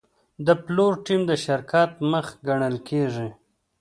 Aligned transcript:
د 0.45 0.47
پلور 0.63 0.93
ټیم 1.05 1.21
د 1.27 1.31
شرکت 1.45 1.91
مخ 2.11 2.25
ګڼل 2.47 2.75
کېږي. 2.89 3.29